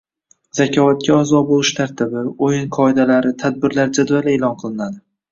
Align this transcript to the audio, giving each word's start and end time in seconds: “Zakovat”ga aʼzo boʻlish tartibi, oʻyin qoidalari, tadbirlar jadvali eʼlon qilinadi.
“Zakovat”ga 0.59 1.17
aʼzo 1.23 1.41
boʻlish 1.49 1.71
tartibi, 1.79 2.23
oʻyin 2.47 2.65
qoidalari, 2.77 3.33
tadbirlar 3.43 3.93
jadvali 3.99 4.33
eʼlon 4.39 4.57
qilinadi. 4.65 4.99